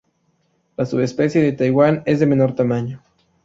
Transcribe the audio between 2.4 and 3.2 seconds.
tamaño.